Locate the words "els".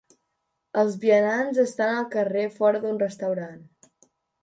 0.83-0.95